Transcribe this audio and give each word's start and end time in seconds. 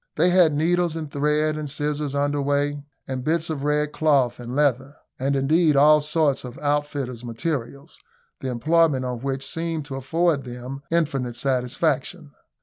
They 0.15 0.31
had 0.31 0.51
needles 0.51 0.95
and 0.95 1.11
thread 1.11 1.55
and 1.55 1.69
scissors 1.69 2.15
under 2.15 2.41
weigh, 2.41 2.81
and 3.07 3.23
bits 3.23 3.51
of 3.51 3.63
red 3.63 3.91
cloth 3.91 4.39
and 4.39 4.55
leather, 4.55 4.95
and 5.19 5.35
indeed 5.35 5.75
all 5.75 6.01
sorts 6.01 6.43
of 6.43 6.57
outfitters' 6.57 7.23
materials, 7.23 7.99
the 8.39 8.49
employment 8.49 9.05
on 9.05 9.19
which 9.19 9.45
seemed 9.47 9.85
to 9.85 9.95
afford 9.95 10.43
them 10.43 10.81
infinite 10.89 11.35
satisfaction. 11.35 12.31